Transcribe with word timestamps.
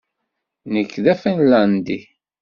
Nekk 0.73 0.93
d 1.03 1.05
Afinlandi 1.13 1.99